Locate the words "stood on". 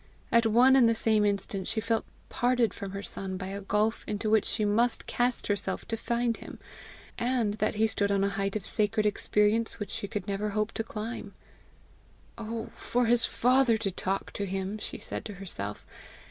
7.85-8.23